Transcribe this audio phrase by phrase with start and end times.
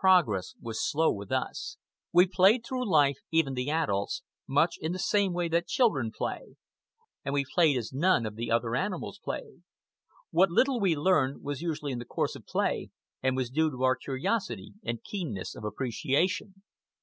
[0.00, 1.76] Progress was slow with us.
[2.10, 6.56] We played through life, even the adults, much in the same way that children play,
[7.22, 9.62] and we played as none of the other animals played.
[10.30, 12.92] What little we learned, was usually in the course of play,
[13.22, 16.62] and was due to our curiosity and keenness of appreciation.